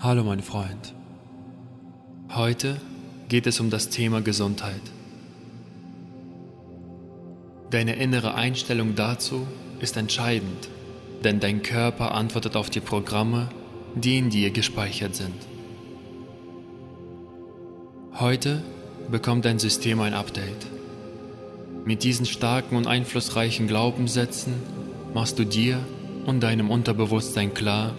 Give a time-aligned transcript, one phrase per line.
[0.00, 0.94] Hallo mein Freund.
[2.32, 2.80] Heute
[3.28, 4.80] geht es um das Thema Gesundheit.
[7.70, 9.44] Deine innere Einstellung dazu
[9.80, 10.68] ist entscheidend,
[11.24, 13.48] denn dein Körper antwortet auf die Programme,
[13.96, 15.34] die in dir gespeichert sind.
[18.20, 18.62] Heute
[19.10, 20.68] bekommt dein System ein Update.
[21.84, 24.54] Mit diesen starken und einflussreichen Glaubenssätzen
[25.12, 25.84] machst du dir
[26.24, 27.96] und deinem Unterbewusstsein klar,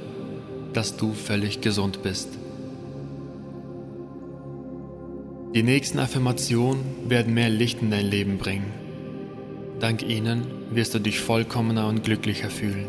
[0.74, 2.30] dass du völlig gesund bist.
[5.56, 8.72] Die nächsten Affirmationen werden mehr Licht in dein Leben bringen.
[9.80, 12.86] Dank ihnen wirst du dich vollkommener und glücklicher fühlen.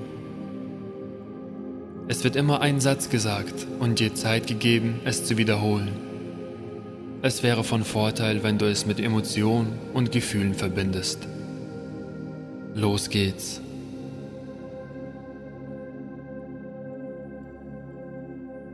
[2.08, 5.92] Es wird immer ein Satz gesagt und dir Zeit gegeben, es zu wiederholen.
[7.22, 11.28] Es wäre von Vorteil, wenn du es mit Emotionen und Gefühlen verbindest.
[12.74, 13.60] Los geht's.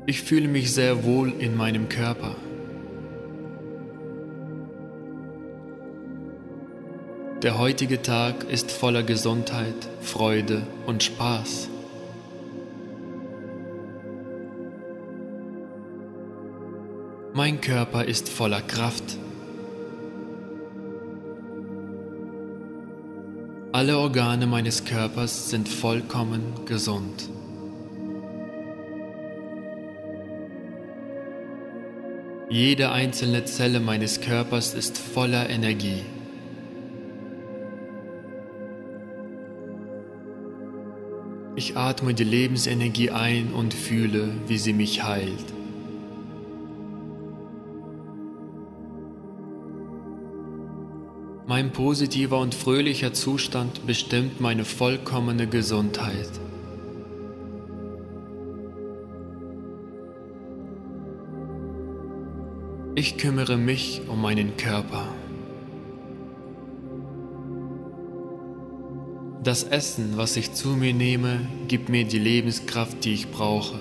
[0.08, 2.36] Ich fühle mich sehr wohl in meinem Körper.
[7.42, 11.68] Der heutige Tag ist voller Gesundheit, Freude und Spaß.
[17.34, 19.18] Mein Körper ist voller Kraft.
[23.72, 27.28] Alle Organe meines Körpers sind vollkommen gesund.
[32.48, 36.02] Jede einzelne Zelle meines Körpers ist voller Energie.
[41.56, 45.52] Ich atme die Lebensenergie ein und fühle, wie sie mich heilt.
[51.48, 56.45] Mein positiver und fröhlicher Zustand bestimmt meine vollkommene Gesundheit.
[62.98, 65.06] Ich kümmere mich um meinen Körper.
[69.44, 73.78] Das Essen, was ich zu mir nehme, gibt mir die Lebenskraft, die ich brauche.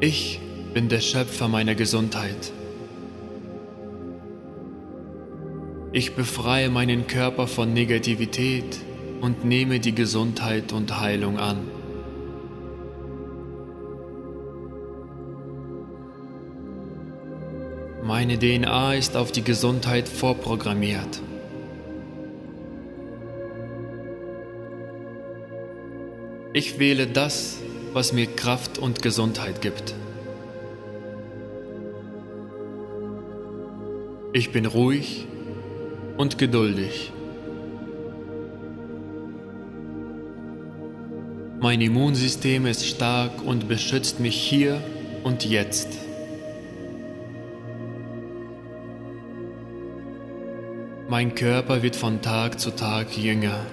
[0.00, 0.40] Ich
[0.74, 2.52] bin der Schöpfer meiner Gesundheit.
[5.92, 8.80] Ich befreie meinen Körper von Negativität
[9.20, 11.77] und nehme die Gesundheit und Heilung an.
[18.02, 21.20] Meine DNA ist auf die Gesundheit vorprogrammiert.
[26.52, 27.58] Ich wähle das,
[27.92, 29.94] was mir Kraft und Gesundheit gibt.
[34.32, 35.26] Ich bin ruhig
[36.16, 37.12] und geduldig.
[41.60, 44.80] Mein Immunsystem ist stark und beschützt mich hier
[45.24, 46.07] und jetzt.
[51.10, 53.64] Mein Körper wird von Tag zu Tag jünger.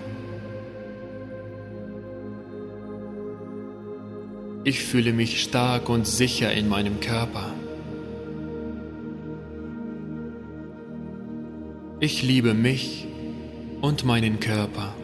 [4.63, 7.51] Ich fühle mich stark und sicher in meinem Körper.
[11.99, 13.05] Ich liebe mich
[13.81, 14.95] und meinen Körper.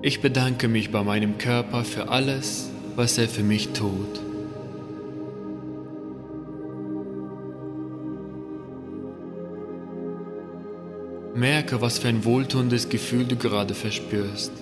[0.00, 4.27] Ich bedanke mich bei meinem Körper für alles, was er für mich tut.
[11.34, 14.52] Merke, was für ein wohltuendes Gefühl du gerade verspürst.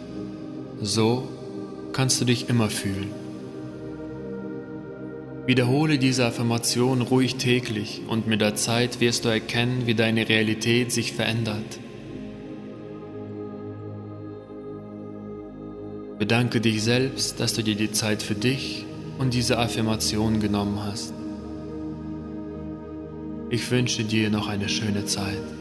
[0.81, 1.28] So
[1.93, 3.10] kannst du dich immer fühlen.
[5.47, 10.91] Wiederhole diese Affirmation ruhig täglich und mit der Zeit wirst du erkennen, wie deine Realität
[10.91, 11.78] sich verändert.
[16.19, 18.84] Bedanke dich selbst, dass du dir die Zeit für dich
[19.19, 21.15] und diese Affirmation genommen hast.
[23.51, 25.56] Ich wünsche dir noch eine schöne Zeit.